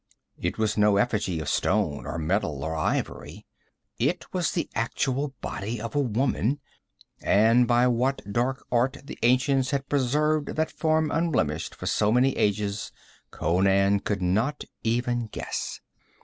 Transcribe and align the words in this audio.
It 0.41 0.57
was 0.57 0.79
no 0.79 0.97
effigy 0.97 1.39
of 1.39 1.47
stone 1.47 2.07
or 2.07 2.17
metal 2.17 2.63
or 2.63 2.75
ivory. 2.75 3.45
It 3.99 4.25
was 4.33 4.49
the 4.49 4.67
actual 4.73 5.35
body 5.41 5.79
of 5.79 5.93
a 5.93 5.99
woman, 5.99 6.59
and 7.21 7.67
by 7.67 7.85
what 7.85 8.23
dark 8.33 8.65
art 8.71 8.97
the 9.03 9.19
ancients 9.21 9.69
had 9.69 9.87
preserved 9.87 10.55
that 10.55 10.71
form 10.71 11.11
unblemished 11.11 11.75
for 11.75 11.85
so 11.85 12.11
many 12.11 12.35
ages 12.35 12.91
Conan 13.29 13.99
could 13.99 14.23
not 14.23 14.63
even 14.81 15.27
guess. 15.27 15.79